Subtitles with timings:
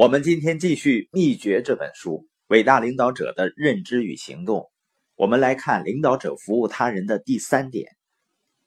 [0.00, 4.70] 我们今天继续《秘诀》这本书，伟大领导者的认知与行动。
[5.14, 7.86] 我们来看领导者服务他人的第三点：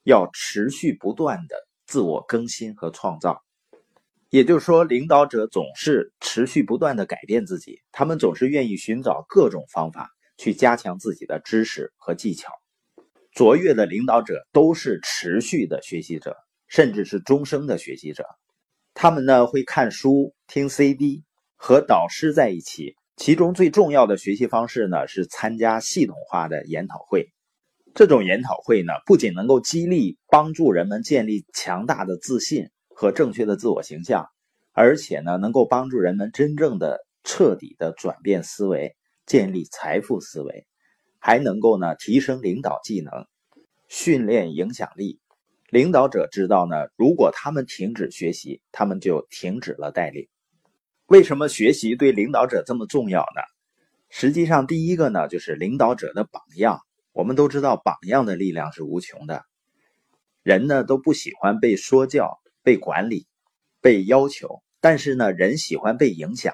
[0.04, 1.56] 要持续不断的
[1.88, 3.42] 自我更新和创造。
[4.30, 12.52] 也就是说，领导者总是持续不断的改变自己，他们总是愿意寻找各种方法去加强自己的知识和技巧。
[13.32, 16.38] 卓越的领导者都是持续的学习者，
[16.68, 18.24] 甚至是终生的学习者。
[19.04, 21.26] 他们呢会看书、听 CD，
[21.58, 22.96] 和导师在一起。
[23.18, 27.28] 其中最重要的学习方式呢是参加系统化的研讨会。
[27.94, 34.26] 这种研讨会呢不仅能够激励、帮助人们建立强大的自信和正确的自我形象，
[34.72, 40.66] 而且呢能够帮助人们真正的、彻底的转变思维，建立财富思维。
[41.20, 43.12] 还能够呢提升领导技能，
[43.90, 45.20] 训练影响力。
[45.74, 50.28] 领导者知道呢，如果他们停止学习，他们就停止了带领。
[51.08, 53.42] 为什么学习对领导者这么重要呢？
[54.12, 56.80] 实际上，第一个呢就是领导者的榜样。
[57.12, 59.46] 我们都知道，榜样的力量是无穷的。
[60.44, 63.26] 人呢都不喜欢被说教、被管理、
[63.82, 66.54] 被要求，但是呢，人喜欢被影响。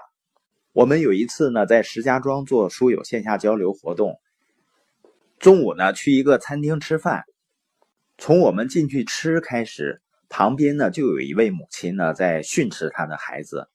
[0.72, 4.18] 我们有一次呢在石家庄做书友线下交流活动。
[5.40, 7.26] 中午呢，去一个餐厅吃饭。
[8.20, 13.70] 从我们进去吃开始，旁边呢就有一位母亲呢在训斥他的孩子，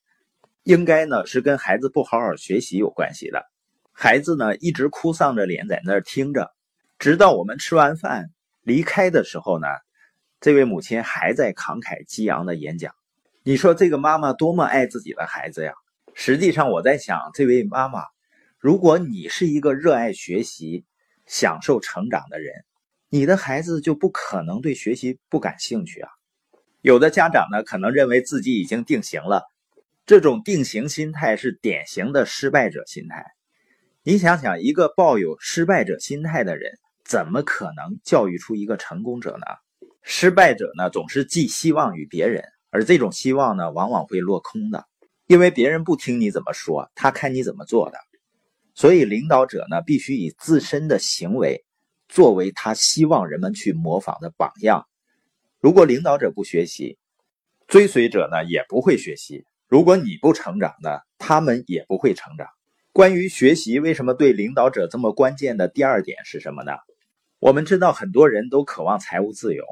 [0.61, 3.43] 应该呢是跟孩子不好好学习有关系的。
[3.91, 6.53] 孩子呢一直哭丧着脸在那儿听着，
[6.99, 8.29] 直到我们吃完饭
[8.61, 9.67] 离开的时候呢，
[10.39, 12.93] 这位母亲还在慷慨激昂的演讲。
[13.41, 15.73] 你说这个妈妈多么爱自己的孩子呀？
[16.13, 18.03] 实际上我在想，这位妈妈，
[18.59, 20.85] 如果你是一个热爱学习。
[21.27, 22.53] 享受成长的人，
[23.15, 26.09] 你的孩子就不可能对学习不感兴趣啊。
[26.81, 29.41] 有的家长呢，可能认为自己已经定型了，
[30.05, 33.25] 这种定型心态是典型的失败者心态。
[34.03, 36.73] 你想想，一个抱有失败者心态的人，
[37.05, 39.45] 怎么可能教育出一个成功者呢？
[40.01, 44.83] 失败者呢，总是寄希望于别人，而这种希望呢，往往会落空的，
[45.27, 47.97] 因为别人不听你怎么说，他看你怎么做的。
[48.73, 51.63] 所以，领导者呢，必须以自身的行为
[52.07, 54.87] 作为他希望人们去模仿的榜样。
[55.59, 56.97] 如果领导者不学习，
[57.67, 59.45] 追随者呢也不会学习。
[59.67, 62.47] 如果你不成长呢，他们也不会成长。
[62.91, 66.73] 关于学习，为什么对领导者这么关键的第二点是什么呢？
[67.39, 69.65] 我们知道很多人都渴望财务自由，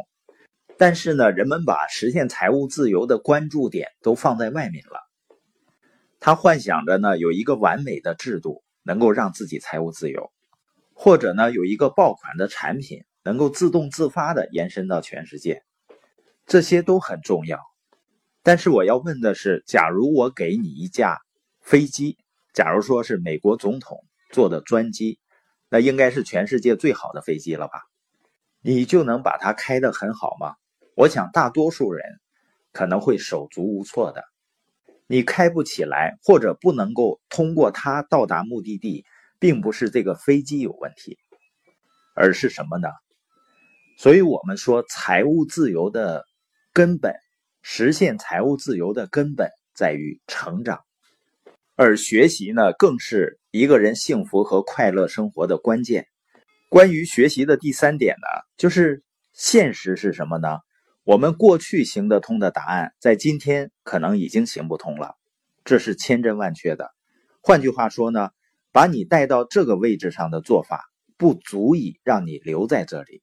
[0.78, 5.00] 但是呢，人们把实现财务自由的关注点都放在外面了。
[6.20, 8.64] 他幻想着呢，有一个完美的制度。
[8.86, 10.33] 能够让自己财务自由，
[11.03, 15.62] 或者呢有一个爆款的产品能够自动自发的延伸到全世界，
[16.46, 17.59] 这些都很重要。
[18.41, 21.19] 但是我要问的是，假如我给你一架
[21.59, 22.18] 飞机，
[22.53, 25.19] 假如说是美国总统坐的专机，
[25.68, 27.81] 那应该是全世界最好的飞机了吧？
[28.62, 30.56] 你就能把它开得很好吗？
[30.96, 32.22] 我想大多数人
[32.72, 34.24] 可能会手足无措的。
[35.08, 39.03] 你开不起来，或者不能够通过它到达目的地，
[39.44, 41.18] 并不是这个飞机有问题，
[42.16, 42.88] 而是什么呢？
[43.98, 46.24] 所以我们说，财务自由的
[46.72, 47.14] 根本，
[47.62, 50.80] 实现财务自由的根本在于成长，
[51.76, 56.08] 而学习呢，更是一个人幸福和快乐生活的关键。
[56.70, 60.60] 关于学习的第三点呢，就是现实是什么呢？
[61.04, 65.16] 我们过去行得通的答案，在今天可能已经行不通了，
[65.66, 66.92] 这是千真万确的。
[67.42, 68.30] 换句话说呢，
[68.74, 70.84] 把你带到这个位置上的做法，
[71.16, 73.22] 不足以让你留在这里。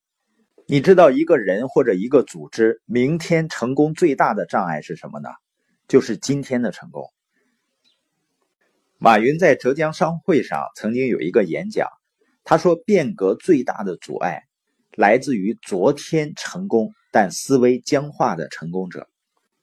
[0.66, 5.28] 你知道，一个人或者一个组织明天成功最大的障碍是什么呢？
[5.88, 7.10] 就是今天的成功。
[8.96, 11.88] 马云在浙江商会上曾经有一个演讲，
[12.44, 14.44] 他说：“变革最大的阻碍，
[14.96, 19.08] 来自于昨天成功。”但思维僵化的成功者，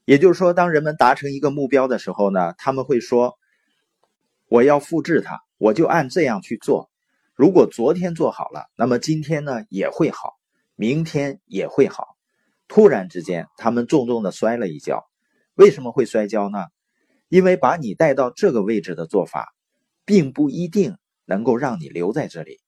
[0.04, 3.36] 也就是说，当人们达成一个目标的时候呢，他们会说
[4.47, 6.89] ：“我要复制它，我就按这样去做。
[7.35, 10.33] 如果昨天做好了，那么今天呢也会好，
[10.75, 12.15] 明天也会好。”
[12.67, 15.05] 突然之间，他们重重的摔了一跤。
[15.55, 16.65] 为什么会摔跤呢？
[17.29, 19.53] 因为把你带到这个位置的做法，
[20.05, 22.59] 并不一定能够让你留在这里。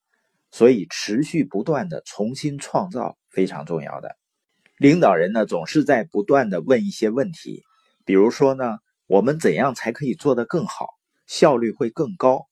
[0.51, 4.15] 所以，持续不断的重新创造非常重要的。
[4.77, 7.63] 领导人呢，总是在不断的问一些问题，
[8.05, 10.87] 比如说呢，我们怎样才可以做得更好，
[11.29, 12.47] 效率会更高？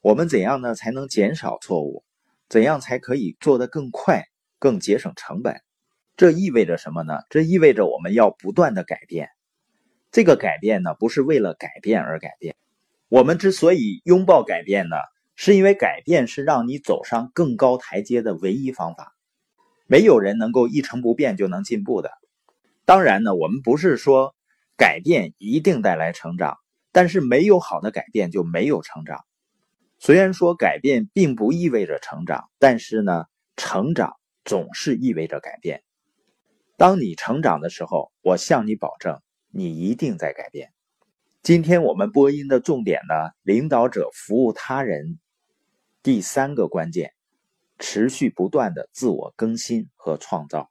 [0.00, 2.04] 我们怎样呢才能减少错误？
[2.48, 4.22] 怎样才可以做得更快、
[4.60, 5.60] 更节省成本？
[6.16, 7.18] 这意味着什么呢？
[7.30, 9.28] 这意味着我们要不断的改变。
[10.12, 12.54] 这个改变呢，不是为了改变而改变。
[13.08, 14.94] 我们之所以拥抱改变呢，
[15.34, 19.16] 是因为改变是让你走上更高台阶的唯一方法。
[19.88, 22.12] 没有人能够一成不变就能进步的。
[22.84, 24.36] 当然呢，我们不是说
[24.76, 26.58] 改变一定带来成长，
[26.92, 29.24] 但是没有好的改变就没有成长。
[29.98, 33.24] 虽然说改变并不意味着成长，但是呢，
[33.56, 35.82] 成长总是意味着改变。
[36.76, 39.20] 当你成长的时候，我向你保证。
[39.54, 40.72] 你一定在改变。
[41.42, 45.18] 今天我们播音的重点呢，领导者服务他人，
[46.02, 47.12] 第三个关键，
[47.78, 50.70] 持续不断的自我更新和创造。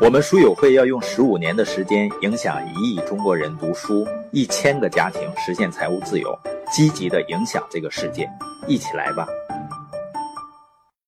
[0.00, 6.36] 我们书友会要用十五年的时间，影响一亿中国人读书，一千个家庭实现财务自由，
[6.72, 8.28] 积极的影响这个世界，
[8.66, 9.26] 一起来吧。